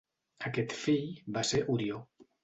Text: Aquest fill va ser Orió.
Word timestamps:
Aquest 0.49 0.71
fill 0.83 1.03
va 1.35 1.43
ser 1.49 1.59
Orió. 1.75 2.01